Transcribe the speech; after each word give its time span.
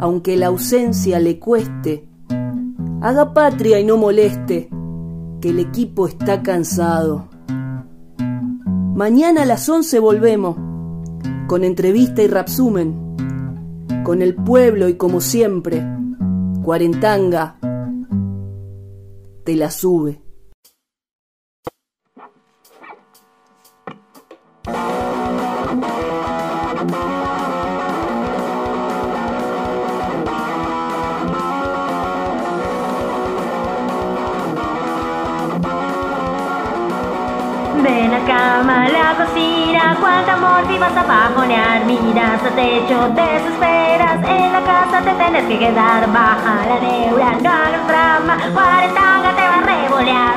aunque 0.00 0.36
la 0.36 0.46
ausencia 0.48 1.18
le 1.18 1.38
cueste. 1.38 2.08
Haga 3.00 3.32
patria 3.34 3.78
y 3.78 3.84
no 3.84 3.96
moleste, 3.96 4.68
que 5.40 5.50
el 5.50 5.58
equipo 5.58 6.08
está 6.08 6.42
cansado. 6.42 7.28
Mañana 8.94 9.42
a 9.42 9.46
las 9.46 9.68
11 9.68 9.98
volvemos, 9.98 10.56
con 11.46 11.64
entrevista 11.64 12.22
y 12.22 12.28
rapsumen, 12.28 13.16
con 14.04 14.22
el 14.22 14.34
pueblo 14.34 14.88
y 14.88 14.94
como 14.94 15.20
siempre, 15.20 15.86
Cuarentanga 16.62 17.58
te 19.44 19.54
la 19.54 19.70
sube. 19.70 20.25
Cama 39.16 39.24
a 39.24 39.24
la 39.24 39.24
cocina, 39.24 39.96
cuánto 40.00 40.30
amor 40.32 40.66
te 40.66 40.78
vas 40.78 40.96
a 40.96 41.02
bajonear. 41.02 41.84
Miras 41.84 42.42
a 42.42 42.50
techo, 42.50 43.08
desesperas, 43.10 44.22
en 44.28 44.52
la 44.52 44.62
casa 44.62 45.02
te 45.02 45.12
tenés 45.14 45.44
que 45.44 45.58
quedar. 45.58 46.10
Baja 46.12 46.66
la 46.68 46.80
neura, 46.80 47.32
no 47.42 47.50
hagas 47.50 47.86
drama, 47.88 48.36
cuarentanga 48.52 49.34
te 49.34 49.42
va 49.42 49.58
a 49.58 49.62
revolear. 49.62 50.36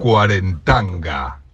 Cuarentanga. 0.00 1.47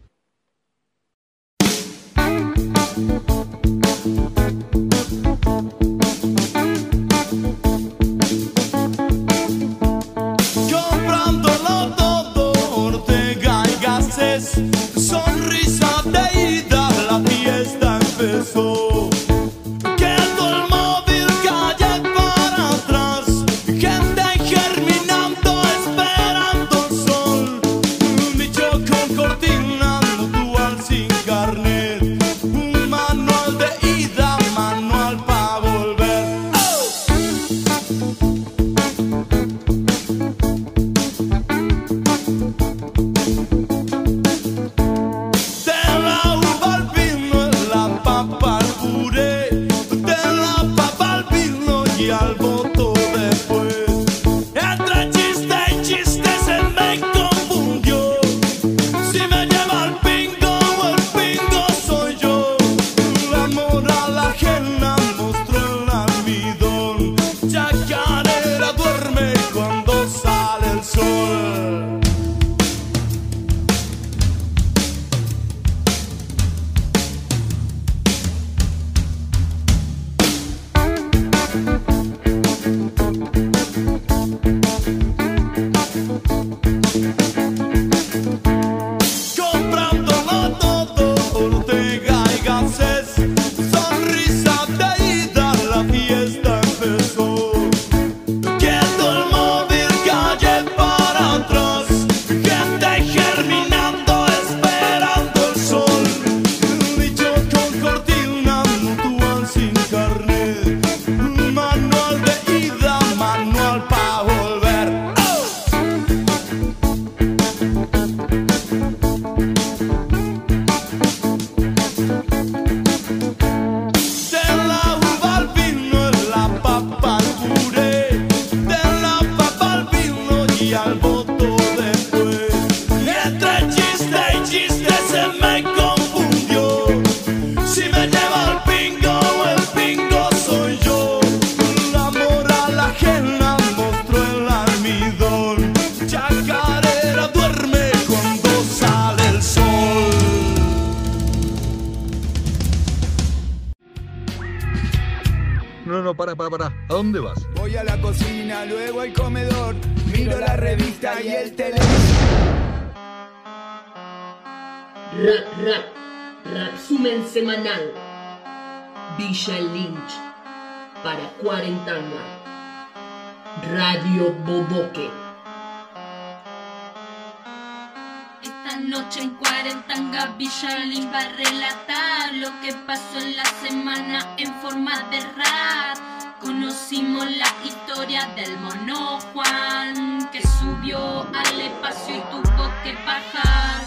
Noche 178.81 179.23
en 179.23 179.31
Cuarentanga 179.37 180.35
Villalín 180.37 181.11
va 181.13 181.21
a 181.21 181.29
relatar 181.29 182.35
lo 182.35 182.49
que 182.61 182.75
pasó 182.87 183.19
en 183.19 183.37
la 183.37 183.45
semana 183.63 184.35
en 184.37 184.53
forma 184.61 184.99
de 185.11 185.21
rap. 185.21 186.41
Conocimos 186.41 187.25
la 187.31 187.47
historia 187.65 188.27
del 188.35 188.59
mono 188.59 189.21
Juan 189.33 190.29
que 190.33 190.43
subió 190.43 191.23
al 191.23 191.61
espacio 191.61 192.17
y 192.17 192.21
tuvo 192.33 192.71
que 192.83 192.95
bajar. 193.07 193.85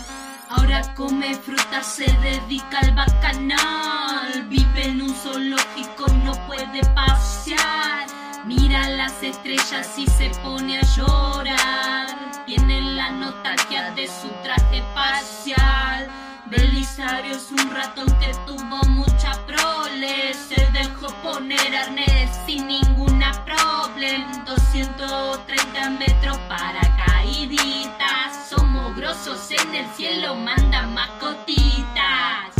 Ahora 0.50 0.82
come 0.96 1.36
fruta, 1.36 1.84
se 1.84 2.06
dedica 2.22 2.80
al 2.80 2.96
bacanal. 2.96 4.44
Vive 4.48 4.86
en 4.86 5.02
un 5.02 5.14
zoológico, 5.14 6.08
no 6.24 6.34
puede 6.48 6.82
pasear. 6.96 8.08
Mira 8.46 8.90
las 8.90 9.22
estrellas 9.22 9.94
y 9.98 10.08
se 10.08 10.30
pone 10.42 10.80
a 10.80 10.86
llorar. 10.96 12.46
Tiene 12.46 12.87
la 13.12 13.92
de 13.92 14.08
su 14.08 14.28
traje 14.44 14.80
espacial. 14.80 16.10
Belisario 16.48 17.36
es 17.36 17.52
un 17.52 17.72
ratón 17.72 18.08
que 18.20 18.34
tuvo 18.46 18.82
mucha 18.90 19.32
prole. 19.46 20.34
Se 20.34 20.70
dejó 20.72 21.08
poner 21.24 21.76
arnés 21.76 22.30
sin 22.46 22.68
ninguna 22.68 23.32
problem. 23.46 24.24
230 24.46 25.90
metros 25.92 26.38
para 26.50 26.82
caíditas. 27.06 28.50
Somos 28.50 28.96
grosos 28.96 29.52
en 29.52 29.76
el 29.76 29.88
cielo, 29.96 30.36
manda 30.36 30.84
mascotitas. 30.88 32.54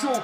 So, 0.00 0.22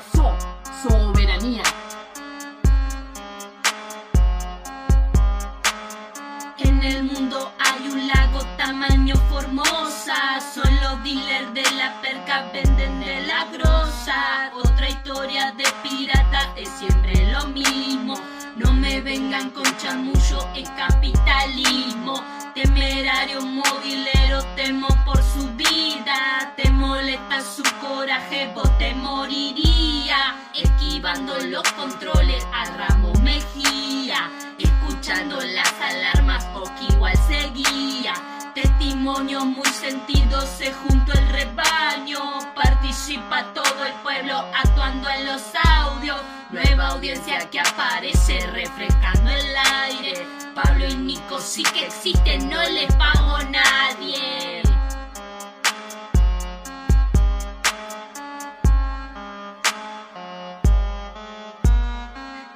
tamaño 8.87 9.15
Formosa, 9.31 10.41
solo 10.41 10.97
dealers 11.03 11.55
de 11.55 11.63
la 11.77 12.01
perca 12.03 12.51
venden 12.53 13.01
de 13.01 13.23
la 13.27 13.47
grosa. 13.47 14.51
Otra 14.55 14.89
historia 14.89 15.53
de 15.53 15.65
pirata 15.83 16.53
es 16.57 16.69
siempre 16.69 17.31
lo 17.33 17.47
mismo. 17.49 18.15
No 18.57 18.73
me 18.73 19.01
vengan 19.01 19.51
con 19.51 19.65
chamullo, 19.79 20.47
es 20.55 20.69
capitalismo. 20.71 22.23
Temerario 22.55 23.41
movilero, 23.43 24.43
temo 24.57 24.89
por 25.05 25.23
su 25.23 25.49
vida. 25.55 26.53
Te 26.57 26.71
molesta 26.71 27.41
su 27.41 27.63
coraje, 27.81 28.53
vos 28.55 28.71
te 28.79 28.95
moriría. 28.95 30.37
Esquivando 30.55 31.39
los 31.41 31.71
controles 31.73 32.47
a 32.53 32.65
Ramos 32.77 33.19
Mejía. 33.21 34.31
Escuchando 34.59 35.41
las 35.41 35.73
alarmas, 35.81 36.45
porque 36.47 36.85
igual 36.93 37.17
seguía. 37.27 38.34
Testimonio 38.55 39.45
muy 39.45 39.67
sentido, 39.67 40.41
se 40.43 40.73
junto 40.73 41.13
el 41.13 41.29
rebaño. 41.31 42.21
Participa 42.55 43.53
todo 43.53 43.85
el 43.85 43.93
pueblo 43.95 44.45
actuando 44.55 45.09
en 45.11 45.27
los 45.27 45.43
audios. 45.81 46.21
Nueva 46.51 46.91
audiencia 46.91 47.51
que 47.51 47.59
aparece 47.59 48.47
refrescando 48.53 49.29
el 49.29 49.57
aire. 49.83 50.25
Pablo 50.55 50.87
y 50.87 50.95
Nico 50.95 51.41
sí 51.41 51.65
que 51.65 51.87
existen, 51.87 52.49
no 52.49 52.63
les 52.63 52.95
pago 52.95 53.39
nadie. 53.51 54.63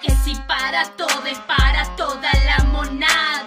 Que 0.01 0.11
si 0.23 0.37
para 0.47 0.85
todo 0.91 1.27
es 1.27 1.39
para 1.41 1.85
toda 1.97 2.31
la 2.47 2.63
monada. 2.67 3.38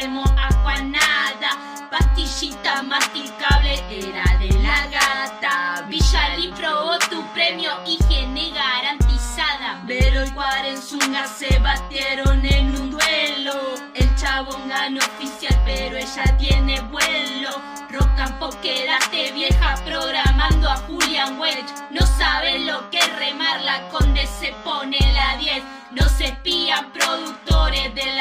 Hacemos 0.00 0.30
agua 0.30 0.74
a 0.74 0.82
nada. 0.82 1.88
Pastillita 1.90 2.82
masticable 2.82 3.82
era 3.90 4.24
de 4.38 4.48
la 4.62 4.86
gata. 4.86 5.84
Villalín 5.88 6.54
probó 6.54 6.98
tu 7.10 7.22
premio, 7.34 7.70
higiene 7.84 8.50
garantizada. 8.50 9.82
Pero 9.86 10.22
el 10.22 10.32
Guarenzunga 10.32 11.26
se 11.26 11.58
batieron 11.58 12.44
en 12.46 12.80
un 12.80 12.90
duelo. 12.92 13.52
El 13.94 14.14
chabón 14.16 14.68
ganó 14.68 15.00
oficial, 15.00 15.60
pero 15.66 15.96
ella 15.96 16.36
tiene 16.38 16.80
vuelo. 16.80 17.50
Rocampo, 17.90 18.48
quédate 18.62 19.32
vieja 19.32 19.74
programando 19.84 20.70
a 20.70 20.76
Julian 20.76 21.38
Welch. 21.38 21.68
No 21.90 22.06
saben 22.06 22.66
lo 22.66 22.88
que 22.88 22.98
es 22.98 23.18
remar, 23.18 23.60
la 23.62 23.86
conde 23.88 24.26
se 24.26 24.54
pone 24.64 24.98
la 25.12 25.36
10. 25.36 25.62
No 25.90 26.08
se 26.08 26.26
espían 26.26 26.90
productores 26.92 27.94
de 27.94 28.14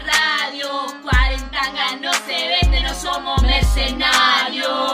radios. 0.00 0.94
Cuarentanga 1.02 1.96
no 2.00 2.12
se 2.12 2.48
vende, 2.62 2.82
no 2.82 2.94
somos 2.94 3.42
mercenarios. 3.42 4.92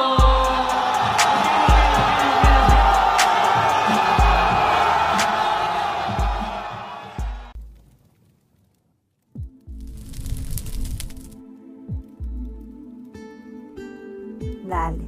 Dale. 14.65 14.99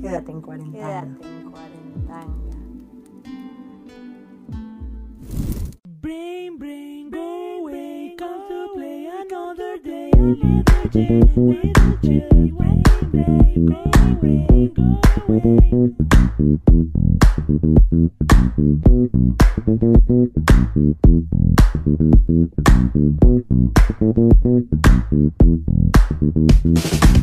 Quédate 0.00 0.32
en 0.32 0.40
cuarentena. 0.40 0.53
Brain, 6.04 6.58
brain, 6.58 7.03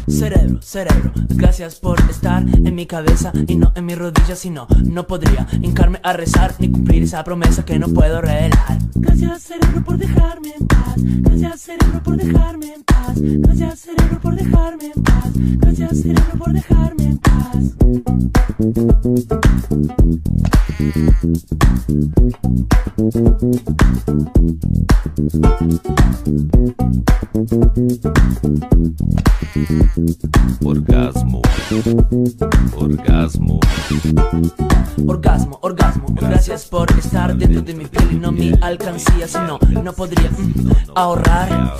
Cerebro, 0.08 0.62
cerebro, 0.62 1.12
gracias 1.30 1.76
por 1.80 2.00
estar 2.10 2.44
en 2.44 2.76
mi 2.76 2.86
cabeza 2.86 3.32
y 3.48 3.56
no 3.56 3.72
en 3.76 3.86
mis 3.86 3.98
rodillas, 3.98 4.40
si 4.40 4.50
no, 4.50 4.68
no 4.86 5.08
podría 5.08 5.48
hincarme 5.62 6.00
a 6.04 6.14
rezar 6.14 6.56
ni 6.60 6.70
cumplir 6.70 7.04
esa 7.04 7.24
promesa 7.24 7.64
que 7.66 7.80
no 7.80 7.88
puedo 7.88 8.22
revelar. 8.22 8.78
Gracias 8.96 9.44
cerebro 9.44 9.84
por 9.84 9.98
dejarme 9.98 10.54
en 10.60 10.68
paz. 10.68 10.96
Gracias 10.98 11.62
cerebro 11.62 12.01
por 12.04 12.18
dejarme 12.18 12.74
en 12.74 12.84
paz. 12.84 13.16
Gracias 13.16 13.80
cerebro 13.80 14.20
por 14.22 14.36
dejarme 14.36 14.92
en 14.96 15.04
paz. 15.04 15.32
Gracias 15.36 16.02
cerebro 16.02 16.38
por 16.38 16.54
dejarme 16.54 17.04
en 17.06 17.18
paz. 17.18 17.32
Orgasmo. 30.64 31.42
Orgasmo. 32.78 33.60
Orgasmo, 35.08 35.58
orgasmo, 35.62 36.06
gracias 36.10 36.66
por 36.66 36.92
estar 36.92 37.36
dentro 37.36 37.62
de 37.62 37.74
mi 37.74 37.86
piel 37.86 38.12
y 38.12 38.16
no 38.16 38.32
mi 38.32 38.54
alcancía, 38.62 39.28
si 39.28 39.38
no, 39.40 39.60
no 39.82 39.94
podría 39.94 40.30
mm, 40.30 40.92
ahorrar, 40.96 41.76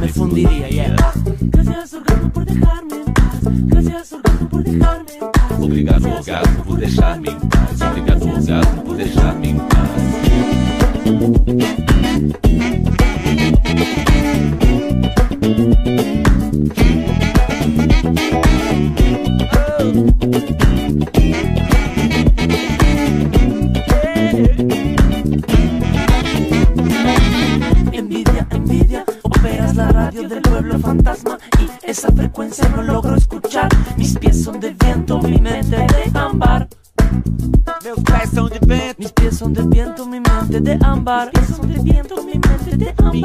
me 0.00 0.08
fundiría, 0.08 0.68
yeah. 0.68 0.96
Gracias 1.40 1.94
orgasmo 1.94 2.32
por 2.32 2.44
dejarme 2.44 2.96
en 2.96 3.12
paz. 3.14 3.40
Gracias 3.44 4.12
orgasmo 4.12 4.48
por 4.48 4.64
dejarme 4.64 5.12
en 5.12 5.32
paz. 5.32 5.60
Obrigado, 5.60 6.08
orgasmo, 6.08 6.64
por 6.64 6.78
deixar-me 6.78 7.28
em 7.28 7.40
paz. 7.48 7.80
Obrigado, 7.80 8.28
orgasmo, 8.28 8.82
por 8.84 8.96
deixar-me 8.96 9.48
em 9.50 9.58
paz. 9.58 9.76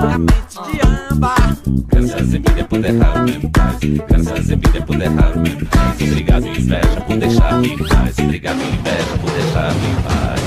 De 0.02 0.08
minha 0.08 0.16
ámbar. 0.16 0.20
mente 0.20 0.60
de 0.72 1.14
âmbar. 1.14 1.58
Graças 1.88 2.34
envidia 2.34 2.66
por 2.66 2.80
deixar-me 2.80 3.32
em 3.32 3.50
paz. 3.50 3.76
Graças 4.08 4.50
envidia 4.50 4.86
por 4.86 4.98
deixar-me 4.98 5.50
em 5.50 5.66
paz. 5.66 6.02
Obrigado, 6.02 6.48
inveja, 6.48 7.02
por 7.08 7.18
deixar-me 7.18 7.68
em 7.68 7.78
paz. 7.78 8.20
Obrigado, 8.20 8.60
inveja, 8.62 9.18
por 9.22 9.32
deixar-me 9.32 9.88
em 9.88 9.96
paz. 10.02 10.42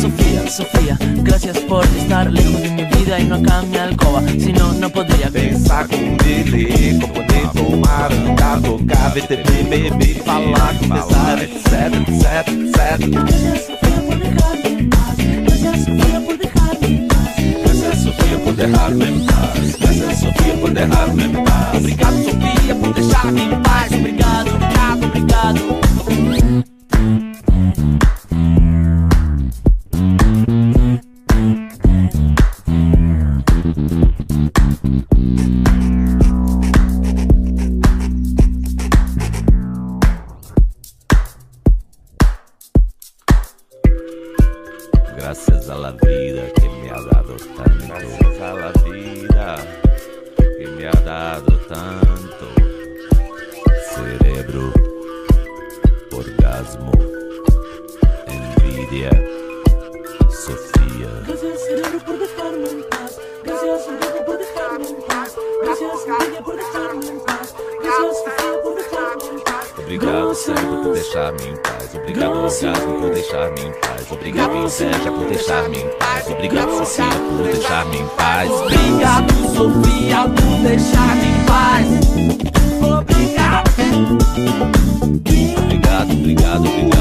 Sofía, 0.00 0.50
Sofía, 0.50 0.98
gracias 1.22 1.58
por 1.60 1.84
estar 1.96 2.30
lejos 2.30 2.60
de 2.62 2.70
mi 2.70 2.84
vida 2.84 3.18
y 3.18 3.24
no 3.24 3.36
acá 3.36 3.62
en 3.62 3.70
mi 3.70 3.78
alcoba. 3.78 4.22
Si 4.28 4.52
no, 4.52 4.72
no 4.74 4.90
podría 4.90 5.30
Pensar 5.30 5.88
com 5.88 6.16
dele, 6.18 6.98
componer, 7.00 7.48
tomar, 7.54 8.12
andar, 8.12 8.60
tocar, 8.60 9.14
ver 9.14 9.26
etc. 13.04 13.10
Gracias 13.10 13.43
que 51.04 51.10
me 51.10 51.16
ha 51.16 51.38
dado 51.40 51.58
tanto. 51.68 52.03
Obrigado, 70.34 70.56
cérebro, 70.56 70.82
por 70.82 70.92
deixar-me 70.94 71.48
em 71.48 71.56
paz. 71.56 71.94
Obrigado, 71.94 72.32
orgasmo, 72.32 73.00
por 73.00 73.10
deixar-me 73.10 73.60
em 73.60 73.72
paz. 73.72 74.10
Obrigado, 74.10 74.56
inveja, 74.56 75.12
por 75.12 75.26
deixar-me 75.28 75.78
em 75.78 75.88
paz. 75.90 76.26
Obrigado, 76.28 76.70
Sofia, 76.76 77.06
por 77.30 77.44
deixar-me 77.44 77.98
em 77.98 78.06
paz. 78.08 78.50
Obrigado, 78.50 79.32
Sofia, 79.54 80.24
por 80.34 80.58
deixar-me 80.66 81.28
em 81.28 81.44
paz. 81.44 81.86
Obrigado. 82.82 83.70
Obrigado, 85.56 86.12
obrigado, 86.12 86.64
obrigado. 86.64 86.94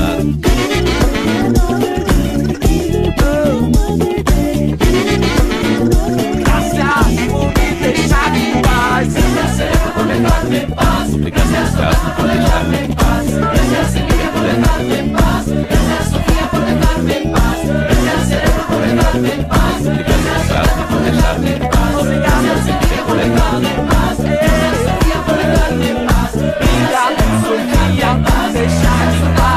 Dejarme 10.23 10.57
en 10.63 10.71
paz. 10.71 11.09
Obrigado, 11.13 11.49
orgasmo, 11.75 12.15
por 12.15 12.27
deixar-me 12.27 12.77
em 12.77 12.93
paz. 12.93 13.25
Gracias, 13.27 13.95
Enrique, 13.95 14.27
por 14.33 14.43
dejarme 14.43 14.99
en 14.99 15.11
paz. 15.11 15.45
Gracias, 15.47 16.09
Sofía, 16.11 16.45
por 16.51 16.65
dejarme 16.65 17.17
en 17.17 17.31
paz. 17.31 17.57
Gracias, 17.65 18.27
cerebro, 18.29 18.63
por 18.69 18.81
dejarme 18.81 19.33
en 19.33 19.43
paz. 19.47 19.83
Gracias, 19.83 20.67
por 20.89 21.01
dejarme 21.03 21.55
en 21.55 21.69
paz. 21.69 21.95
Obrigado, 21.99 22.47
Enrique, 22.55 22.99
por 23.05 23.17
dejarme 23.17 23.69
en 23.75 23.87
paz. 23.87 24.17
Gracias, 24.19 24.75
Sofía, 24.85 25.17
por 25.25 25.37
dejarme 25.37 25.89
en 25.91 26.07
paz. 26.07 26.31
Obrigado, 26.35 27.21
Sofía, 27.43 28.09
por 28.23 28.53
deixar-me 28.53 29.27
em 29.27 29.35
paz. 29.35 29.52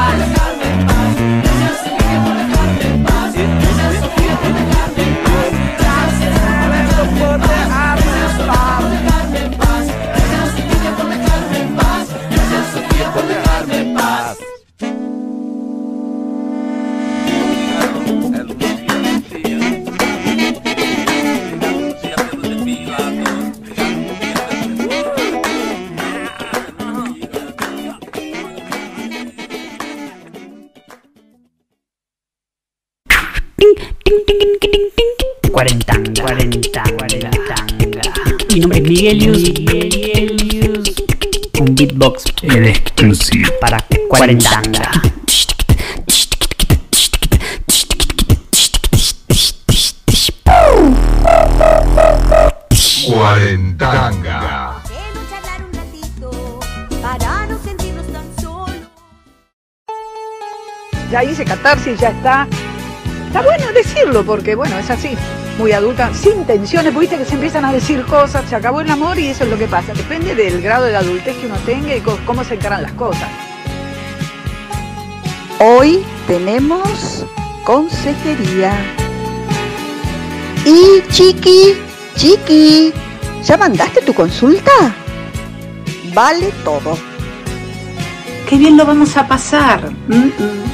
Cuarentanga. 44.27 44.91
Cuarentanga. 53.07 54.73
Ya 61.09 61.23
hice 61.23 61.45
catarsis, 61.45 61.97
ya 61.97 62.09
está. 62.09 62.47
Está 63.27 63.41
bueno 63.41 63.71
decirlo 63.73 64.25
porque, 64.25 64.55
bueno, 64.55 64.77
es 64.77 64.89
así. 64.89 65.15
Muy 65.57 65.71
adulta, 65.71 66.13
sin 66.13 66.43
tensiones, 66.43 66.93
viste 66.93 67.17
que 67.17 67.25
se 67.25 67.35
empiezan 67.35 67.63
a 67.63 67.71
decir 67.71 68.03
cosas, 68.05 68.47
se 68.49 68.55
acabó 68.55 68.81
el 68.81 68.91
amor 68.91 69.17
y 69.17 69.27
eso 69.27 69.45
es 69.45 69.49
lo 69.49 69.57
que 69.57 69.67
pasa. 69.67 69.93
Depende 69.93 70.35
del 70.35 70.61
grado 70.61 70.85
de 70.85 70.97
adultez 70.97 71.37
que 71.37 71.45
uno 71.45 71.55
tenga 71.65 71.95
y 71.95 72.01
cómo 72.01 72.43
se 72.43 72.55
encaran 72.55 72.83
las 72.83 72.91
cosas. 72.91 73.46
Hoy 75.59 76.05
tenemos 76.27 77.25
consejería. 77.63 78.73
Y 80.63 81.01
Chiqui, 81.09 81.73
Chiqui, 82.15 82.93
¿ya 83.43 83.57
mandaste 83.57 84.03
tu 84.03 84.13
consulta? 84.13 84.71
Vale 86.13 86.51
todo. 86.63 86.95
Qué 88.47 88.55
bien 88.59 88.77
lo 88.77 88.85
vamos 88.85 89.17
a 89.17 89.27
pasar. 89.27 89.89
Mm, 90.07 90.13
mm. 90.13 90.67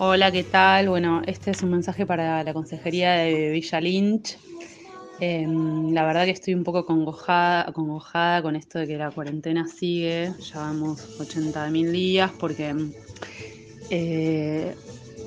Hola, 0.00 0.30
¿qué 0.30 0.42
tal? 0.44 0.90
Bueno, 0.90 1.22
este 1.26 1.52
es 1.52 1.62
un 1.62 1.70
mensaje 1.70 2.04
para 2.04 2.44
la 2.44 2.52
consejería 2.52 3.14
de 3.14 3.48
Villa 3.52 3.80
Lynch. 3.80 4.36
Em, 5.20 5.92
la 5.92 6.04
verdad 6.04 6.24
que 6.24 6.32
estoy 6.32 6.54
un 6.54 6.64
poco 6.64 6.84
congojada, 6.84 7.68
acongojada 7.68 8.42
con 8.42 8.56
esto 8.56 8.78
de 8.80 8.86
que 8.86 8.98
la 8.98 9.10
cuarentena 9.10 9.66
sigue. 9.66 10.32
Llevamos 10.52 11.20
80.000 11.20 11.90
días 11.92 12.32
porque 12.38 12.74
eh, 13.90 14.74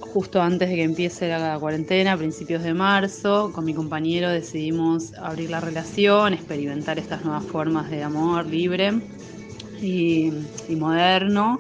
justo 0.01 0.41
antes 0.41 0.69
de 0.69 0.75
que 0.75 0.83
empiece 0.83 1.29
la 1.29 1.57
cuarentena, 1.59 2.13
a 2.13 2.17
principios 2.17 2.63
de 2.63 2.73
marzo, 2.73 3.51
con 3.53 3.63
mi 3.65 3.73
compañero 3.73 4.29
decidimos 4.29 5.13
abrir 5.13 5.49
la 5.49 5.61
relación, 5.61 6.33
experimentar 6.33 6.99
estas 6.99 7.23
nuevas 7.23 7.45
formas 7.45 7.89
de 7.89 8.03
amor 8.03 8.45
libre 8.45 8.91
y, 9.81 10.31
moderno. 10.75 11.59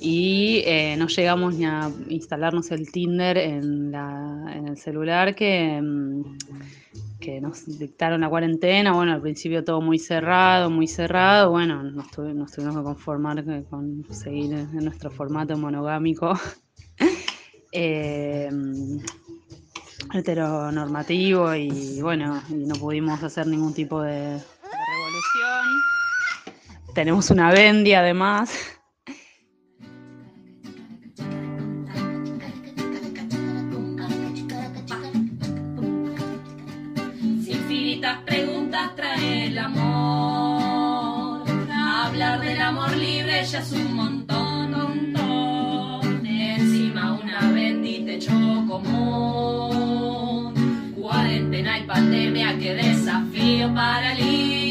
Y 0.00 0.62
eh, 0.64 0.96
no 0.96 1.08
llegamos 1.08 1.54
ni 1.54 1.66
a 1.66 1.90
instalarnos 2.08 2.70
el 2.70 2.90
Tinder 2.90 3.36
en, 3.36 3.92
en 3.94 4.68
el 4.68 4.76
celular 4.76 5.34
que, 5.34 5.80
mm, 5.82 6.22
que 7.28 7.42
nos 7.42 7.66
dictaron 7.78 8.22
la 8.22 8.28
cuarentena. 8.30 8.92
Bueno, 8.94 9.12
al 9.12 9.20
principio 9.20 9.62
todo 9.62 9.82
muy 9.82 9.98
cerrado, 9.98 10.70
muy 10.70 10.86
cerrado. 10.86 11.50
Bueno, 11.50 11.82
nos, 11.82 12.06
tuvi- 12.10 12.32
nos 12.32 12.52
tuvimos 12.52 12.76
que 12.78 12.82
conformar 12.82 13.44
con 13.68 14.02
seguir 14.10 14.54
en 14.54 14.82
nuestro 14.82 15.10
formato 15.10 15.54
monogámico. 15.58 16.32
eh, 17.72 18.48
heteronormativo 20.14 21.54
y 21.54 22.00
bueno, 22.00 22.40
y 22.48 22.54
no 22.64 22.74
pudimos 22.76 23.22
hacer 23.22 23.46
ningún 23.46 23.74
tipo 23.74 24.00
de, 24.00 24.12
de 24.12 24.40
revolución. 24.94 25.66
Tenemos 26.94 27.30
una 27.30 27.52
bendy 27.52 27.92
además. 27.92 28.77
Amor 42.68 42.94
libre 42.96 43.44
ya 43.46 43.60
es 43.60 43.72
un 43.72 43.94
montón, 43.94 44.70
montón. 44.72 46.26
Encima 46.26 47.12
una 47.12 47.40
bendita 47.50 48.12
hecho 48.12 48.32
común. 48.68 50.52
Cuarentena 50.94 51.78
y 51.78 51.84
pandemia, 51.84 52.58
qué 52.58 52.74
desafío 52.74 53.72
para 53.74 54.14
Lee. 54.14 54.67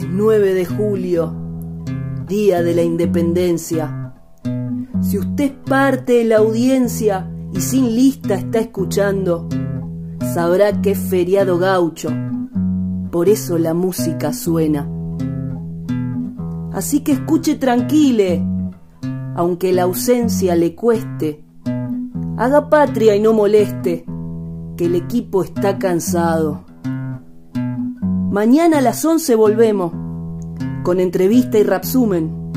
9 0.00 0.54
de 0.54 0.64
julio, 0.64 1.34
Día 2.26 2.62
de 2.62 2.74
la 2.74 2.82
Independencia. 2.82 4.14
Si 5.02 5.18
usted 5.18 5.52
parte 5.66 6.14
de 6.14 6.24
la 6.24 6.38
audiencia 6.38 7.30
y 7.52 7.60
sin 7.60 7.94
lista 7.94 8.34
está 8.34 8.60
escuchando, 8.60 9.48
sabrá 10.32 10.80
que 10.80 10.92
es 10.92 10.98
feriado 10.98 11.58
gaucho. 11.58 12.08
Por 13.10 13.28
eso 13.28 13.58
la 13.58 13.74
música 13.74 14.32
suena. 14.32 14.88
Así 16.72 17.00
que 17.00 17.12
escuche 17.12 17.56
tranquile, 17.56 18.42
aunque 19.36 19.72
la 19.72 19.82
ausencia 19.82 20.56
le 20.56 20.74
cueste. 20.74 21.44
Haga 22.38 22.70
patria 22.70 23.14
y 23.14 23.20
no 23.20 23.34
moleste, 23.34 24.06
que 24.78 24.86
el 24.86 24.94
equipo 24.94 25.44
está 25.44 25.78
cansado. 25.78 26.64
Mañana 28.32 28.78
a 28.78 28.80
las 28.80 29.04
11 29.04 29.34
volvemos, 29.34 29.92
con 30.84 31.00
entrevista 31.00 31.58
y 31.58 31.64
rapsumen, 31.64 32.50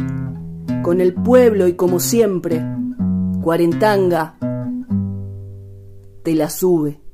con 0.81 1.01
el 1.01 1.13
pueblo 1.13 1.67
y 1.67 1.73
como 1.73 1.99
siempre, 1.99 2.65
Cuarentanga 3.41 4.37
te 6.23 6.33
la 6.33 6.49
sube. 6.49 7.04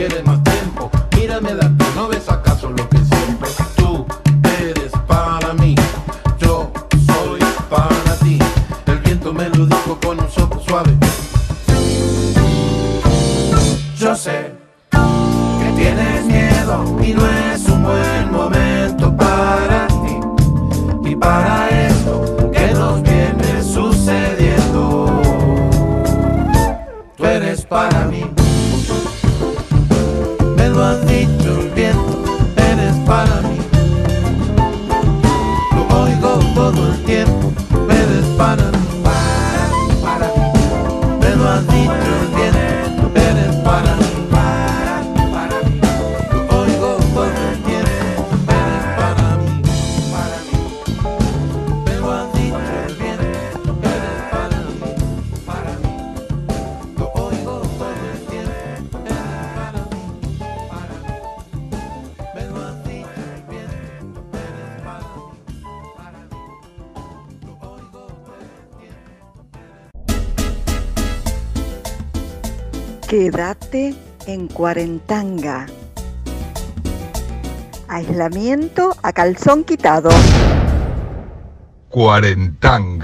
get 0.00 0.12
it. 0.14 0.39
Cuarentanga. 74.60 75.64
Aislamiento 77.88 78.94
a 79.02 79.10
calzón 79.10 79.64
quitado. 79.64 80.10
Cuarentanga. 81.88 82.99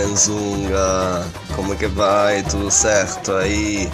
Carenzunga, 0.00 1.26
como 1.54 1.74
é 1.74 1.76
que 1.76 1.86
vai? 1.86 2.42
Tudo 2.44 2.70
certo 2.70 3.32
aí? 3.32 3.86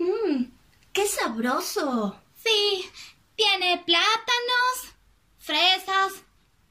Mmm, 0.00 0.46
qué 0.94 1.06
sabroso. 1.06 2.18
Sí, 2.42 2.90
tiene 3.36 3.82
plátanos, 3.84 4.94
fresas 5.38 6.12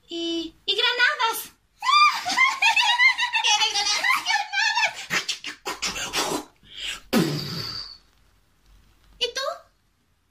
y, 0.08 0.56
y 0.66 0.76
granadas. 0.76 1.54
¡Tiene 3.44 3.66
granadas 3.72 4.10
¿Y 9.20 9.26
tú? 9.32 9.42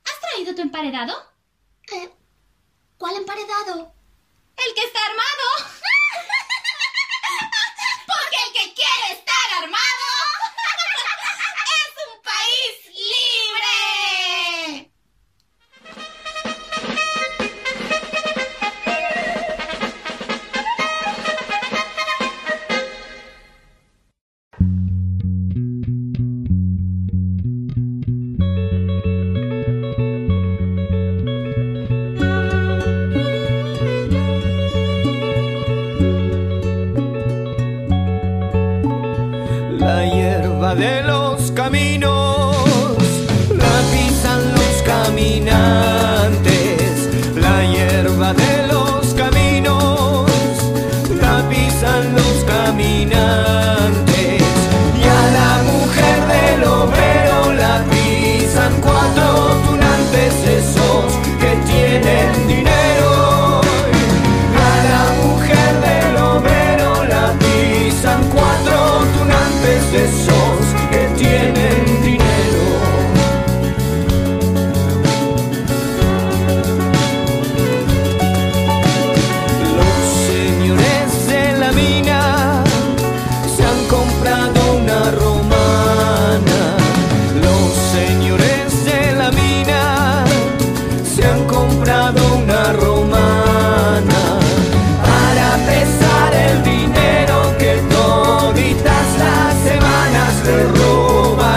¿Has 0.05 0.21
traído 0.21 0.57
tu 0.57 0.63
emparedado? 0.63 1.33
¿Qué? 1.83 2.11
¿Cuál 2.97 3.15
emparedado? 3.15 3.95
El 4.57 4.75
que 4.75 4.83
está 4.83 4.99
armado. 5.07 5.47
Porque 8.09 8.39
el 8.45 8.53
que 8.55 8.75
quiere 8.75 9.13
estar 9.13 9.63
armado. 9.63 9.98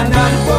kanan 0.02 0.51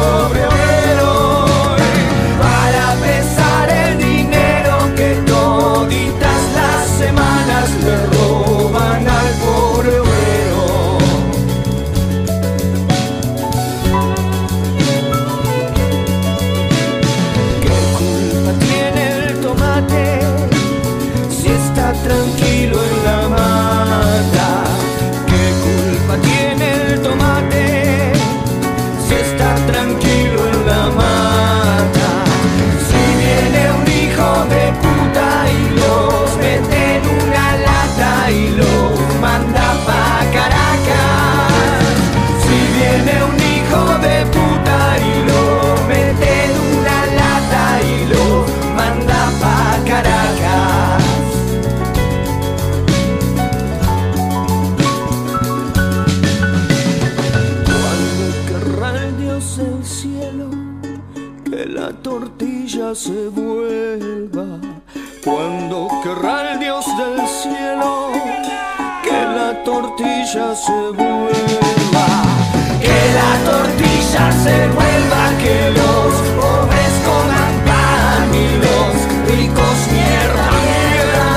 se 74.43 74.67
vuelva, 74.67 75.37
que 75.41 75.71
los 75.71 76.13
pobres 76.35 76.93
coman 77.07 77.55
pan 77.63 78.27
y 78.35 78.47
los 78.65 78.93
ricos 79.31 79.77
mierda, 79.89 80.47
mierda. 80.67 81.27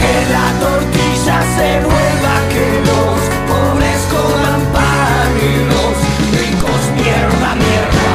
Que 0.00 0.14
la 0.34 0.46
tortilla 0.64 1.38
se 1.56 1.70
vuelva, 1.84 2.34
que 2.54 2.66
los 2.88 3.18
pobres 3.50 4.00
coman 4.14 4.62
pan 4.72 5.30
y 5.36 5.52
los 5.72 5.94
ricos 6.40 6.82
mierda, 6.96 7.54
mierda. 7.66 8.10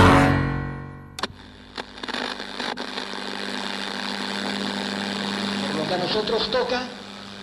Por 5.67 5.76
lo 5.78 5.88
que 5.88 5.93
a 5.93 5.98
nosotros 5.98 6.50
toca, 6.50 6.82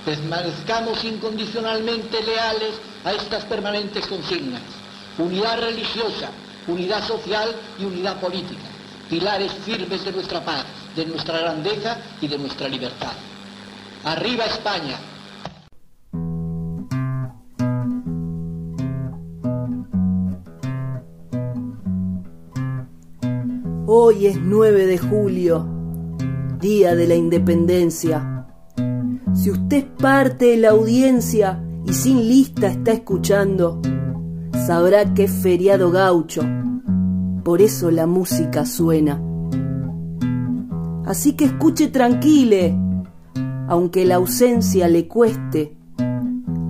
permanezcamos 0.05 1.05
incondicionalmente 1.05 2.20
leales 2.20 2.74
a 3.05 3.12
estas 3.12 3.44
permanentes 3.44 4.09
consignas. 4.09 4.82
Unidad 5.18 5.61
religiosa, 5.61 6.31
unidad 6.66 7.07
social 7.07 7.51
y 7.79 7.85
unidad 7.85 8.18
política. 8.18 8.62
Pilares 9.11 9.53
firmes 9.53 10.05
de 10.05 10.12
nuestra 10.12 10.42
paz, 10.42 10.64
de 10.96 11.05
nuestra 11.05 11.38
grandeza 11.38 11.98
y 12.20 12.29
de 12.29 12.38
nuestra 12.38 12.66
libertad. 12.66 13.12
Arriba 14.05 14.46
España. 14.46 14.98
Hoy 23.87 24.27
es 24.27 24.38
9 24.40 24.87
de 24.87 24.96
julio, 24.96 25.68
día 26.59 26.94
de 26.94 27.07
la 27.07 27.14
independencia. 27.14 28.46
Si 29.35 29.51
usted 29.51 29.85
parte 29.98 30.46
de 30.46 30.57
la 30.57 30.70
audiencia 30.70 31.62
y 31.85 31.92
sin 31.92 32.27
lista 32.27 32.68
está 32.68 32.92
escuchando, 32.92 33.83
sabrá 34.66 35.12
que 35.14 35.25
es 35.25 35.33
feriado 35.33 35.90
gaucho. 35.90 36.42
Por 37.44 37.61
eso 37.61 37.90
la 37.90 38.07
música 38.07 38.64
suena. 38.64 39.20
Así 41.05 41.33
que 41.33 41.46
escuche 41.46 41.88
tranquile, 41.88 42.77
aunque 43.68 44.05
la 44.05 44.16
ausencia 44.16 44.88
le 44.88 45.09
cueste. 45.09 45.77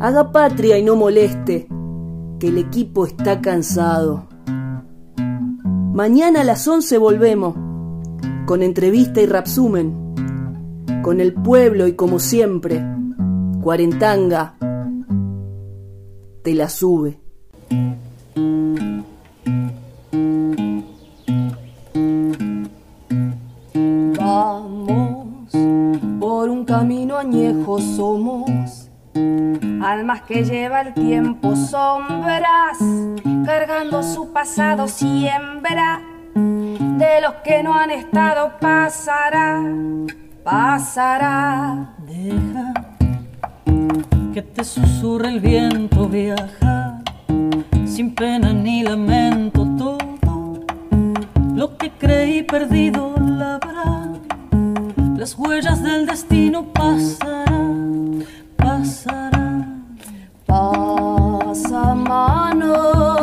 Haga 0.00 0.32
patria 0.32 0.78
y 0.78 0.82
no 0.82 0.96
moleste, 0.96 1.68
que 2.40 2.48
el 2.48 2.58
equipo 2.58 3.06
está 3.06 3.40
cansado. 3.40 4.26
Mañana 5.94 6.40
a 6.40 6.44
las 6.44 6.66
11 6.66 6.96
volvemos, 6.98 7.54
con 8.46 8.62
entrevista 8.62 9.20
y 9.20 9.26
rapsumen, 9.26 10.14
con 11.02 11.20
el 11.20 11.34
pueblo 11.34 11.86
y 11.86 11.92
como 11.92 12.18
siempre, 12.18 12.82
Cuarentanga 13.60 14.56
te 16.42 16.54
la 16.54 16.68
sube. 16.68 17.21
Vamos 24.16 25.52
por 26.18 26.48
un 26.48 26.64
camino 26.64 27.18
añejo 27.18 27.78
somos, 27.78 28.88
almas 29.14 30.22
que 30.22 30.44
lleva 30.44 30.80
el 30.80 30.94
tiempo 30.94 31.54
sombras, 31.54 32.78
cargando 33.44 34.02
su 34.02 34.32
pasado 34.32 34.88
siembra, 34.88 36.00
de 36.34 37.20
los 37.20 37.34
que 37.44 37.62
no 37.62 37.74
han 37.74 37.90
estado 37.90 38.52
pasará, 38.60 39.62
pasará. 40.42 41.94
Deja 42.06 42.72
que 44.32 44.40
te 44.40 44.64
susurre 44.64 45.28
el 45.28 45.40
viento, 45.40 46.08
viaja 46.08 46.81
sin 47.86 48.14
pena 48.14 48.52
ni 48.52 48.82
lamento 48.82 49.66
todo 49.78 50.12
lo 51.54 51.76
que 51.76 51.90
creí 51.90 52.42
perdido 52.42 53.14
labrá. 53.18 54.08
Las 55.16 55.38
huellas 55.38 55.82
del 55.82 56.06
destino 56.06 56.64
pasarán, 56.72 58.24
pasarán. 58.56 59.96
Pasa 60.46 61.94
manos, 61.94 63.21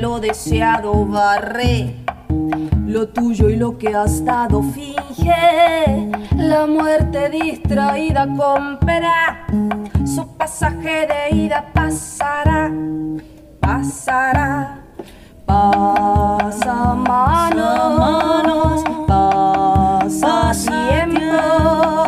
lo 0.00 0.18
deseado 0.18 1.04
barre 1.04 1.94
lo 2.86 3.08
tuyo 3.08 3.50
y 3.50 3.56
lo 3.56 3.78
que 3.78 3.94
has 3.94 4.24
dado 4.24 4.62
finge. 4.62 6.10
La 6.34 6.66
muerte 6.66 7.28
distraída 7.28 8.26
compra 8.36 9.46
su 10.04 10.26
pasaje 10.36 11.06
de 11.06 11.36
ida 11.36 11.66
pasará 11.72 12.72
pasará. 13.60 14.80
Pasa 15.46 16.94
manos 16.94 18.84
pasa 19.06 20.52
tiempo. 20.66 21.20
pasa 21.20 21.99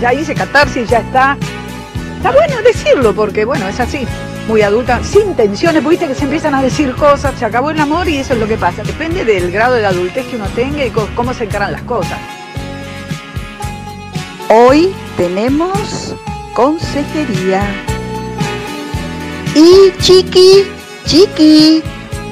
Ya 0.00 0.14
hice 0.14 0.34
catarsis, 0.34 0.88
ya 0.88 0.98
está. 0.98 1.36
Está 2.16 2.30
bueno 2.32 2.62
decirlo 2.62 3.14
porque, 3.14 3.44
bueno, 3.44 3.68
es 3.68 3.80
así. 3.80 4.06
Muy 4.46 4.62
adulta, 4.62 5.02
sin 5.04 5.34
tensiones, 5.34 5.86
viste 5.86 6.06
que 6.06 6.14
se 6.14 6.24
empiezan 6.24 6.54
a 6.54 6.62
decir 6.62 6.94
cosas, 6.94 7.38
se 7.38 7.44
acabó 7.44 7.70
el 7.70 7.78
amor 7.78 8.08
y 8.08 8.16
eso 8.16 8.32
es 8.32 8.40
lo 8.40 8.48
que 8.48 8.56
pasa. 8.56 8.82
Depende 8.82 9.24
del 9.24 9.50
grado 9.50 9.74
de 9.74 9.84
adultez 9.84 10.26
que 10.26 10.36
uno 10.36 10.46
tenga 10.54 10.86
y 10.86 10.90
cómo 10.90 11.34
se 11.34 11.44
encaran 11.44 11.72
las 11.72 11.82
cosas. 11.82 12.18
Hoy 14.48 14.94
tenemos 15.18 16.14
consejería. 16.54 17.62
Y 19.54 19.92
chiqui, 20.00 20.66
chiqui, 21.04 21.82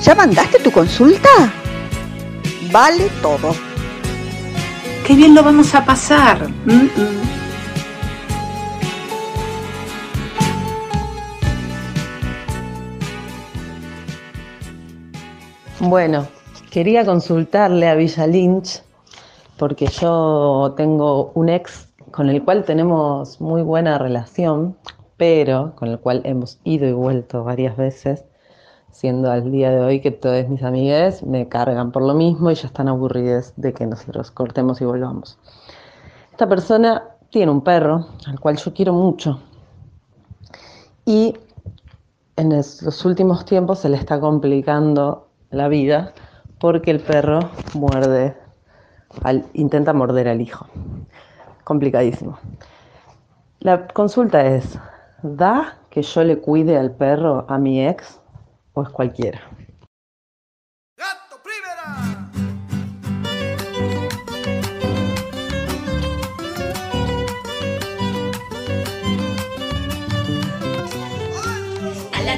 ¿ya 0.01 0.15
mandaste 0.15 0.59
tu 0.61 0.71
consulta? 0.71 1.53
Vale 2.73 3.11
todo. 3.21 3.55
Qué 5.07 5.15
bien 5.15 5.35
lo 5.35 5.43
vamos 5.43 5.75
a 5.75 5.85
pasar. 5.85 6.49
Mm, 6.65 6.73
mm. 6.73 7.36
Bueno, 15.89 16.27
quería 16.73 17.07
consultarle 17.07 17.89
a 17.89 17.95
Villa 17.95 18.27
Lynch 18.27 18.83
porque 19.57 19.87
yo 19.87 20.75
tengo 20.77 21.31
un 21.35 21.49
ex 21.49 21.89
con 22.11 22.29
el 22.29 22.45
cual 22.45 22.65
tenemos 22.65 23.41
muy 23.41 23.63
buena 23.63 23.97
relación, 23.97 24.77
pero 25.17 25.77
con 25.77 25.91
el 25.91 26.01
cual 26.01 26.23
hemos 26.25 26.59
ido 26.65 26.89
y 26.89 26.93
vuelto 26.93 27.45
varias 27.45 27.77
veces, 27.77 28.25
siendo 28.91 29.31
al 29.31 29.53
día 29.53 29.71
de 29.71 29.79
hoy 29.79 30.01
que 30.01 30.11
todas 30.11 30.49
mis 30.49 30.65
amigas 30.65 31.23
me 31.23 31.49
cargan 31.49 31.93
por 31.93 32.03
lo 32.03 32.15
mismo 32.15 32.51
y 32.51 32.57
ya 32.57 32.67
están 32.67 32.89
aburridas 32.89 33.53
de 33.57 33.73
que 33.73 33.87
nosotros 33.87 34.33
cortemos 34.33 34.81
y 34.81 34.85
volvamos. 34.87 35.39
Esta 36.33 36.49
persona 36.49 37.11
tiene 37.31 37.53
un 37.53 37.61
perro 37.61 38.09
al 38.27 38.41
cual 38.41 38.57
yo 38.57 38.75
quiero 38.75 38.93
mucho 38.93 39.41
y 41.05 41.37
en 42.35 42.51
los 42.51 43.05
últimos 43.05 43.45
tiempos 43.45 43.79
se 43.79 43.89
le 43.89 43.99
está 43.99 44.19
complicando 44.19 45.26
la 45.51 45.69
vida 45.69 46.13
porque 46.59 46.91
el 46.91 47.01
perro 47.01 47.41
muerde, 47.75 48.37
al- 49.23 49.45
intenta 49.53 49.93
morder 49.93 50.29
al 50.29 50.41
hijo. 50.41 50.67
Complicadísimo. 51.65 52.39
La 53.61 53.87
consulta 53.89 54.47
es, 54.47 54.79
¿da 55.23 55.79
que 55.91 56.03
yo 56.03 56.25
le 56.25 56.39
cuide 56.39 56.79
al 56.79 56.93
perro 56.93 57.47
a 57.49 57.59
mi 57.59 57.87
ex 57.87 58.21
o 58.75 58.83
es 58.83 58.89
cualquiera? 58.91 59.41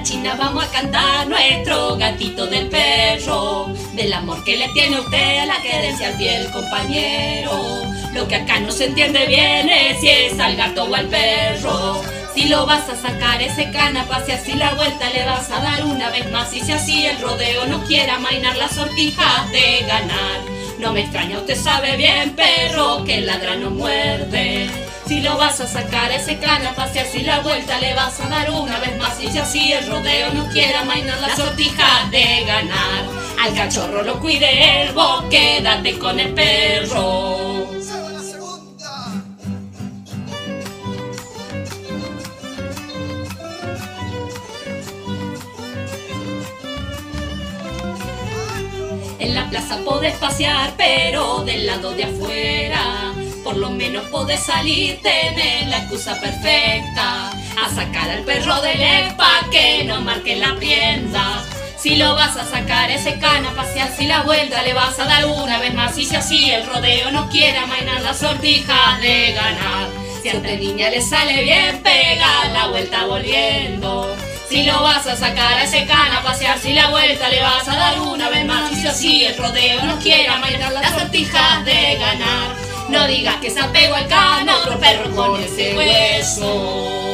China 0.02 0.36
vamos 0.38 0.64
a 0.64 0.70
cantar 0.70 1.26
nuestro 1.26 1.96
gatito 1.96 2.46
del 2.46 2.68
perro, 2.68 3.66
del 3.94 4.12
amor 4.12 4.42
que 4.44 4.56
le 4.56 4.68
tiene 4.68 5.00
usted 5.00 5.38
a 5.38 5.46
la 5.46 5.60
querencia 5.60 6.08
al 6.08 6.14
fiel 6.14 6.50
compañero. 6.50 7.82
Lo 8.14 8.28
que 8.28 8.36
acá 8.36 8.60
no 8.60 8.70
se 8.70 8.86
entiende 8.86 9.26
bien 9.26 9.68
es 9.68 10.00
si 10.00 10.08
es 10.08 10.38
al 10.38 10.56
gato 10.56 10.84
o 10.84 10.94
al 10.94 11.06
perro. 11.06 12.00
Si 12.34 12.48
lo 12.48 12.66
vas 12.66 12.88
a 12.88 12.96
sacar 12.96 13.42
ese 13.42 13.70
canapa, 13.70 14.24
si 14.24 14.32
así 14.32 14.52
la 14.54 14.74
vuelta 14.74 15.10
le 15.10 15.24
vas 15.24 15.50
a 15.50 15.60
dar 15.60 15.84
una 15.84 16.10
vez 16.10 16.30
más. 16.30 16.54
Y 16.54 16.60
si 16.60 16.72
así 16.72 17.06
el 17.06 17.20
rodeo 17.20 17.66
no 17.66 17.82
quiera 17.84 18.16
amainar 18.16 18.56
las 18.56 18.76
sortijas 18.76 19.50
de 19.50 19.84
ganar. 19.86 20.40
No 20.78 20.92
me 20.92 21.00
extraña, 21.00 21.38
usted 21.38 21.56
sabe 21.56 21.96
bien, 21.96 22.36
perro, 22.36 23.04
que 23.04 23.16
el 23.16 23.26
ladra 23.26 23.56
no 23.56 23.70
muerde. 23.70 24.87
Si 25.08 25.22
lo 25.22 25.38
vas 25.38 25.58
a 25.58 25.66
sacar 25.66 26.12
ese 26.12 26.36
canapa, 26.38 26.86
si 26.92 26.98
así 26.98 27.22
la 27.22 27.40
vuelta 27.40 27.80
le 27.80 27.94
vas 27.94 28.20
a 28.20 28.28
dar 28.28 28.50
una 28.50 28.78
vez 28.78 28.94
más. 28.98 29.18
Y 29.22 29.30
si 29.30 29.72
el 29.72 29.86
rodeo 29.86 30.34
no 30.34 30.46
quiera 30.50 30.80
amainar 30.80 31.18
la 31.18 31.34
sortija 31.34 32.10
de 32.10 32.44
ganar. 32.44 33.06
Al 33.40 33.54
cachorro 33.54 34.02
lo 34.02 34.20
cuide 34.20 34.82
el 34.82 34.92
vos, 34.92 35.24
quédate 35.30 35.98
con 35.98 36.20
el 36.20 36.34
perro. 36.34 37.38
En 49.18 49.34
la 49.34 49.48
plaza 49.48 49.78
podés 49.86 50.16
pasear, 50.16 50.74
pero 50.76 51.44
del 51.44 51.64
lado 51.64 51.94
de 51.94 52.04
afuera 52.04 53.07
por 53.48 53.56
lo 53.56 53.70
menos 53.70 54.04
podés 54.10 54.40
salir, 54.40 55.00
tenés 55.00 55.66
la 55.68 55.78
excusa 55.78 56.20
perfecta. 56.20 57.30
A 57.30 57.74
sacar 57.74 58.10
al 58.10 58.20
perro 58.20 58.60
del 58.60 58.78
EPA 58.78 59.46
que 59.50 59.84
no 59.84 60.02
marque 60.02 60.36
la 60.36 60.52
rienda. 60.52 61.42
Si 61.78 61.96
lo 61.96 62.14
vas 62.14 62.36
a 62.36 62.44
sacar 62.44 62.90
ese 62.90 63.18
cana, 63.18 63.54
pasear 63.56 63.90
si 63.96 64.06
la 64.06 64.20
vuelta 64.20 64.62
le 64.62 64.74
vas 64.74 64.98
a 64.98 65.06
dar 65.06 65.24
una 65.24 65.58
vez 65.60 65.72
más. 65.72 65.96
Y 65.96 66.04
si 66.04 66.14
así 66.14 66.50
el 66.50 66.66
rodeo 66.66 67.10
no 67.10 67.30
quiera 67.30 67.64
mainar 67.64 68.02
la 68.02 68.12
sortija 68.12 68.98
de 69.00 69.32
ganar. 69.32 69.88
Si 70.22 70.28
a 70.28 70.32
esta 70.32 70.48
niña 70.48 70.90
le 70.90 71.00
sale 71.00 71.42
bien, 71.42 71.82
pega 71.82 72.50
la 72.52 72.66
vuelta 72.66 73.06
volviendo. 73.06 74.14
Si 74.50 74.64
lo 74.64 74.82
vas 74.82 75.06
a 75.06 75.16
sacar 75.16 75.54
a 75.54 75.64
ese 75.64 75.86
cana, 75.86 76.22
pasear 76.22 76.58
si 76.58 76.74
la 76.74 76.90
vuelta 76.90 77.30
le 77.30 77.40
vas 77.40 77.66
a 77.66 77.74
dar 77.74 77.98
una 77.98 78.28
vez 78.28 78.44
más. 78.44 78.70
Y 78.72 78.76
si 78.76 78.86
así 78.86 79.24
el 79.24 79.38
rodeo 79.38 79.86
no 79.86 79.98
quiera 80.00 80.36
mainar 80.36 80.70
las 80.70 80.92
sortijas 80.92 81.64
de 81.64 81.96
ganar. 81.96 82.57
No 82.88 83.06
digas 83.06 83.36
que 83.36 83.50
se 83.50 83.60
apego 83.60 83.94
al 83.94 84.08
cano, 84.08 84.52
otro 84.62 84.78
perro 84.78 85.14
con 85.14 85.40
ese 85.40 85.76
hueso. 85.76 87.07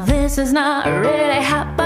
This 0.00 0.38
is 0.38 0.54
not 0.54 0.86
really 0.86 1.42
happening. 1.44 1.81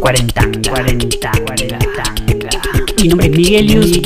Cuarentanga, 0.00 0.70
cuarentanga, 0.70 1.44
cuarentanga. 1.44 2.12
Mi 3.00 3.08
nombre 3.08 3.26
es 3.28 3.36
Miguelius. 3.36 4.00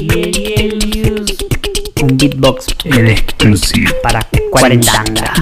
Un 2.02 2.16
beatbox 2.16 2.66
exclusivo 2.84 3.92
para 4.02 4.20
cuarentanga. 4.50 5.32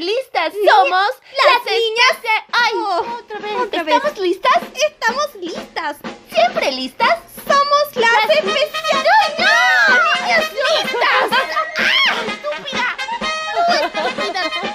listas. 0.00 0.52
Somos 0.52 1.10
las, 1.44 1.64
niñas 1.64 2.22
de... 2.22 2.28
¡Ay! 2.52 2.72
Oh, 2.74 3.18
otra 3.18 3.38
vez. 3.38 3.52
¿Estamos 3.72 4.18
listas? 4.18 4.58
Estamos 4.74 5.34
listas. 5.36 5.96
¿Siempre 6.32 6.72
listas? 6.72 7.18
Somos 7.46 7.96
las, 7.96 8.26
las 8.26 8.36
especiales. 8.36 9.04
¡No, 9.38 9.44
no! 9.44 10.20
¡Niñas 10.22 10.52
listas! 10.52 11.30
¡Ah! 11.78 12.14
¡Estúpida! 12.26 12.96
Estúpida! 13.80 14.69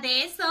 De 0.00 0.24
eso. 0.24 0.44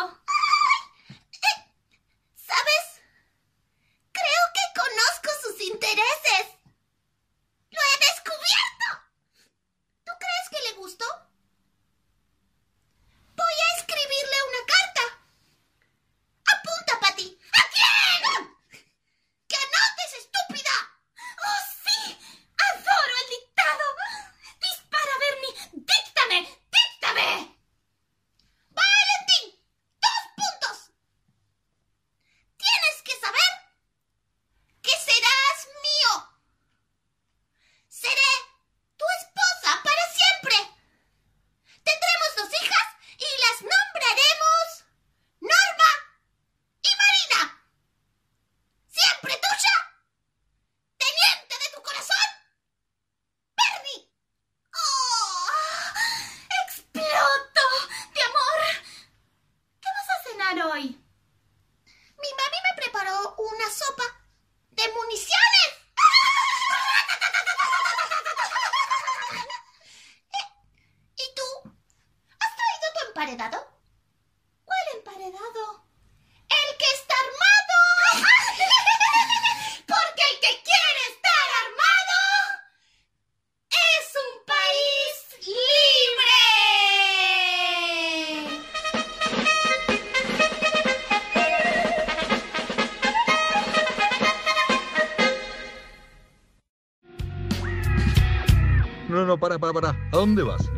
Dónde 100.32 100.44
vas? 100.44 100.71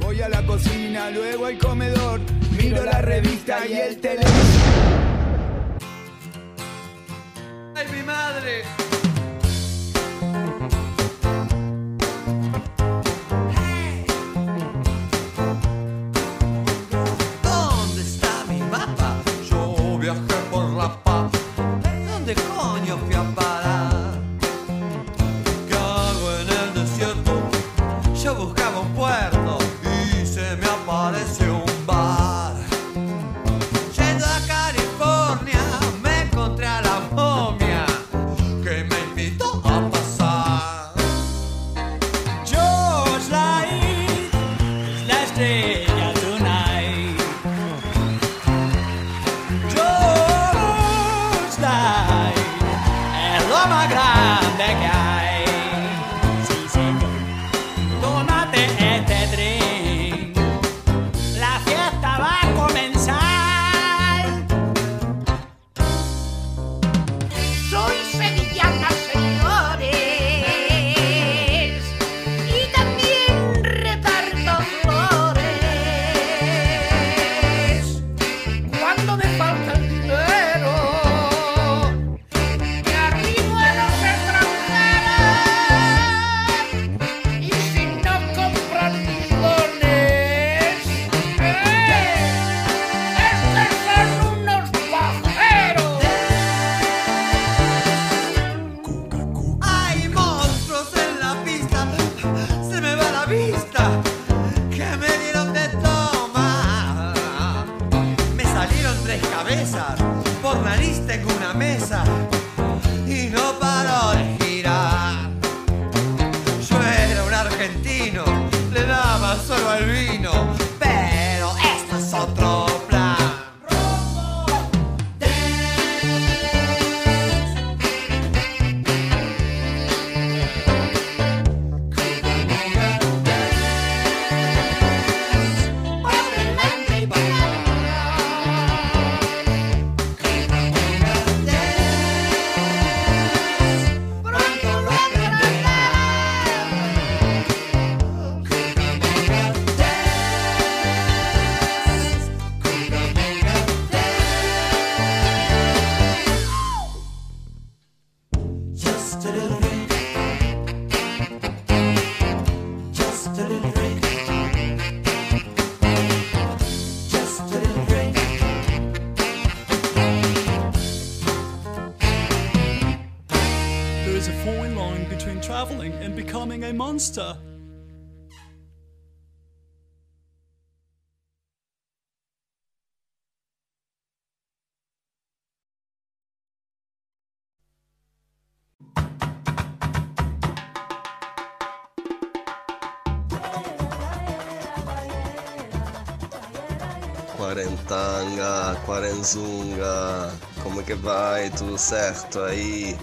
Quarentanga, 197.93 198.75
quarenzunga, 198.85 200.31
como 200.63 200.81
que 200.81 200.95
vai? 200.95 201.51
Tudo 201.51 201.77
certo 201.77 202.41
aí? 202.41 202.97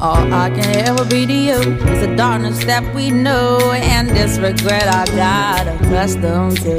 All 0.00 0.32
I 0.32 0.50
can 0.50 0.76
ever 0.86 1.04
be 1.06 1.26
to 1.26 1.32
you 1.32 1.58
is 1.58 2.06
the 2.06 2.14
darkness 2.14 2.64
that 2.66 2.84
we 2.94 3.10
know 3.10 3.58
and 3.72 4.08
this 4.10 4.38
regret 4.38 4.86
I 4.86 5.06
got 5.16 5.66
accustomed 5.66 6.60
to. 6.62 6.76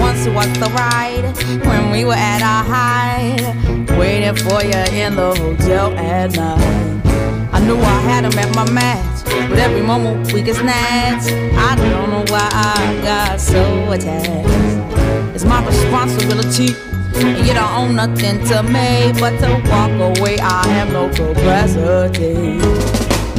Once 0.00 0.26
was 0.26 0.52
the 0.58 0.68
ride 0.74 1.32
when 1.64 1.92
we 1.92 2.04
were 2.04 2.18
at 2.18 2.42
our 2.42 2.64
height, 2.64 3.86
waiting 3.96 4.34
for 4.34 4.64
you 4.64 4.82
in 4.92 5.14
the 5.14 5.32
hotel 5.32 5.96
at 5.96 6.34
night. 6.34 7.06
I 7.52 7.60
knew 7.60 7.76
I 7.78 8.00
had 8.00 8.24
him 8.24 8.36
at 8.36 8.52
my 8.56 8.68
match, 8.72 9.15
but 9.48 9.58
every 9.58 9.82
moment 9.82 10.32
we 10.32 10.42
get 10.42 10.56
snatched. 10.56 11.30
I 11.56 11.74
don't 11.76 12.10
know 12.10 12.24
why 12.28 12.48
I 12.52 13.00
got 13.02 13.40
so 13.40 13.92
attached. 13.92 15.34
It's 15.34 15.44
my 15.44 15.64
responsibility. 15.66 16.74
And 17.14 17.46
you 17.46 17.54
don't 17.54 17.72
own 17.72 17.96
nothing 17.96 18.44
to 18.48 18.62
me 18.62 19.12
but 19.18 19.38
to 19.40 19.48
walk 19.70 20.18
away. 20.18 20.38
I 20.38 20.66
have 20.68 20.92
no 20.92 21.08
capacity. 21.08 22.60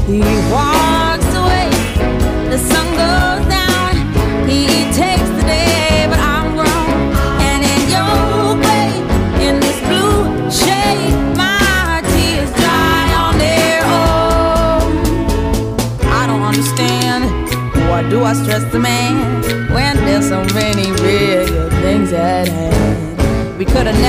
He 0.07 0.21
walks 0.49 1.29
away, 1.35 1.69
the 2.49 2.57
sun 2.57 2.86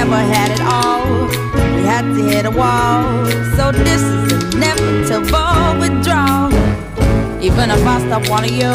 never 0.08 0.32
had 0.32 0.50
it 0.50 0.60
all. 0.60 1.26
We 1.76 1.82
had 1.82 2.02
to 2.02 2.22
hit 2.30 2.46
a 2.46 2.50
wall. 2.50 3.26
So 3.56 3.72
this 3.72 4.02
is 4.02 4.54
inevitable 4.54 5.80
withdrawal. 5.80 6.52
Even 7.42 7.70
if 7.70 7.86
I 7.86 8.00
stop 8.06 8.28
wanting 8.28 8.54
you, 8.54 8.72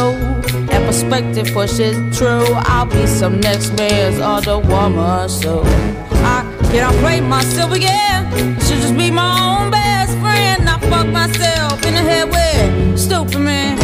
that 0.67 0.83
perspective 0.85 1.47
pushes 1.53 1.95
true. 2.17 2.45
I'll 2.73 2.85
be 2.85 3.07
some 3.07 3.39
next 3.39 3.73
man's 3.77 4.19
other 4.19 4.59
woman. 4.59 5.29
So 5.29 5.63
I 5.65 6.43
cannot 6.71 6.93
play 7.01 7.21
myself 7.21 7.71
again. 7.71 8.31
Should 8.61 8.81
just 8.85 8.95
be 8.95 9.09
my 9.09 9.31
own 9.47 9.71
best 9.71 10.11
friend. 10.19 10.69
I 10.69 10.77
fuck 10.89 11.07
myself 11.07 11.83
in 11.85 11.93
the 11.95 12.01
head 12.01 12.29
with 12.29 12.99
stupid 12.99 13.39
man. 13.39 13.77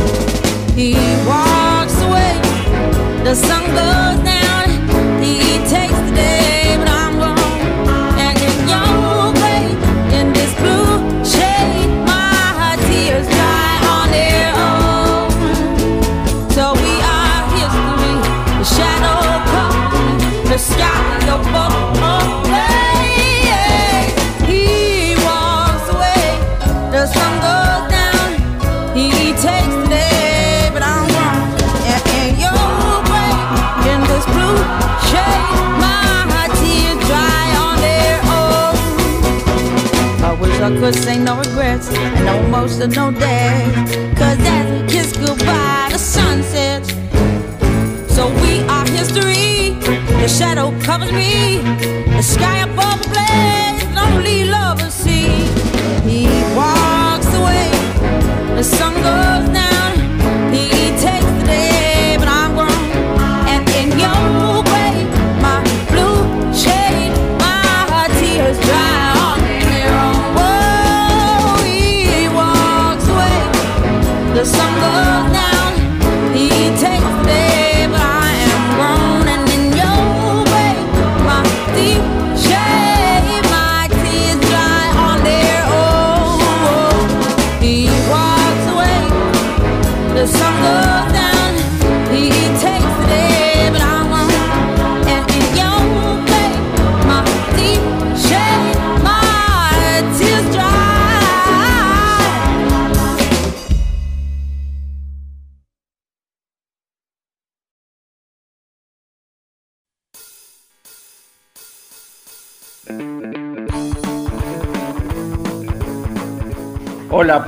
He 0.76 0.94
walks 1.26 1.98
away. 2.02 2.34
The 3.24 3.34
sun 3.36 3.64
goes 3.80 4.20
down. 4.24 4.68
He 5.22 5.58
takes 5.68 6.00
the 6.08 6.14
day, 6.16 6.59
I 21.50 21.54
don't. 21.54 21.90
And 31.94 32.06
in 32.20 32.40
your 32.40 32.54
grave, 33.10 34.04
this 34.08 34.26
blue 34.26 34.58
shade, 35.10 35.46
my 35.82 36.48
tears 36.60 37.00
dry 37.08 37.46
on 37.66 37.76
their 37.82 38.20
own. 38.38 38.76
I 40.24 40.38
wish 40.40 40.60
I 40.60 40.70
could 40.80 40.96
say 40.96 41.18
no 41.18 41.38
regrets 41.38 41.90
and 41.94 42.26
no 42.26 42.34
emotional 42.46 43.12
days. 43.12 43.96
Cause 44.18 44.38
we 44.72 44.88
kiss 44.88 45.18
goodbye, 45.18 45.90
the 45.92 45.98
sun 45.98 46.44
sets. 46.44 46.90
So 48.14 48.28
we 48.44 48.62
are 48.68 48.86
history. 48.88 49.49
Shadow 50.38 50.72
covers 50.82 51.12
me. 51.12 51.58
The 52.18 52.22
sky 52.22 52.60
above 52.60 53.02
the 53.02 53.10
blaze, 53.10 53.84
lonely 53.96 54.46
lovers 54.46 54.94
see. 54.94 55.30
He 56.08 56.28
walks 56.56 57.30
away. 57.40 57.70
The 58.56 58.64
sun 58.64 58.94
goes 58.94 59.54
down. 59.54 59.69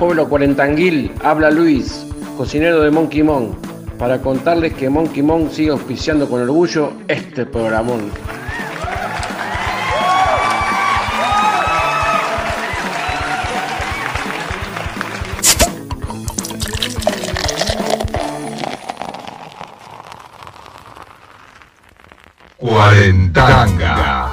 Pueblo 0.02 0.28
cuarentanguil, 0.28 1.12
habla 1.24 1.52
Luis, 1.52 2.08
cocinero 2.36 2.82
de 2.82 2.90
Monkey 2.90 3.22
Mon, 3.22 3.56
para 4.00 4.18
contarles 4.20 4.74
que 4.74 4.90
Monkey 4.90 5.22
Mon 5.22 5.52
sigue 5.52 5.70
auspiciando 5.70 6.28
con 6.28 6.42
orgullo 6.42 6.94
este 7.08 7.46
programón. 7.46 8.10
Cuarentanga. 22.58 24.31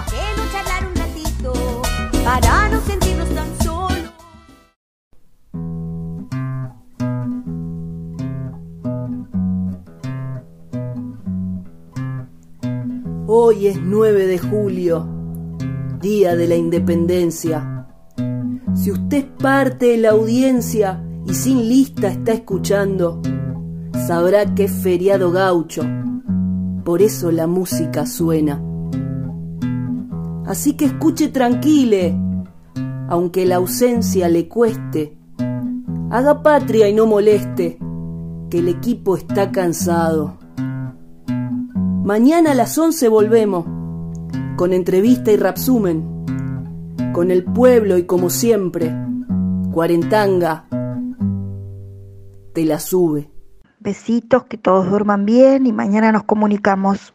Hoy 13.59 13.67
es 13.67 13.81
9 13.83 14.27
de 14.29 14.39
julio, 14.39 15.05
día 16.01 16.37
de 16.37 16.47
la 16.47 16.55
independencia. 16.55 17.89
Si 18.73 18.93
usted 18.93 19.27
parte 19.37 19.87
de 19.87 19.97
la 19.97 20.11
audiencia 20.11 21.05
y 21.27 21.35
sin 21.35 21.69
lista 21.69 22.07
está 22.07 22.35
escuchando, 22.35 23.21
sabrá 24.07 24.55
que 24.55 24.67
es 24.67 24.71
feriado 24.71 25.33
gaucho. 25.33 25.83
Por 26.85 27.03
eso 27.03 27.33
la 27.33 27.49
música 27.49 28.07
suena. 28.07 28.63
Así 30.47 30.75
que 30.75 30.85
escuche 30.85 31.27
tranquile, 31.27 32.17
aunque 33.09 33.45
la 33.45 33.57
ausencia 33.57 34.29
le 34.29 34.47
cueste. 34.47 35.19
Haga 36.11 36.45
patria 36.45 36.89
y 36.89 36.95
no 36.95 37.07
moleste, 37.07 37.77
que 38.51 38.61
el 38.61 38.69
equipo 38.69 39.17
está 39.17 39.51
cansado. 39.51 40.38
Mañana 42.09 42.53
a 42.53 42.55
las 42.55 42.79
11 42.79 43.07
volvemos, 43.09 43.67
con 44.57 44.73
entrevista 44.73 45.31
y 45.31 45.37
rapsumen, 45.37 46.25
con 47.13 47.31
el 47.31 47.45
pueblo 47.45 47.99
y 47.99 48.07
como 48.07 48.31
siempre, 48.31 48.91
Cuarentanga 49.73 50.65
te 52.55 52.65
la 52.65 52.81
sube. 52.81 53.31
Besitos, 53.79 54.45
que 54.45 54.57
todos 54.57 54.89
duerman 54.89 55.27
bien 55.27 55.67
y 55.67 55.75
mañana 55.75 56.11
nos 56.11 56.25
comunicamos. 56.25 57.13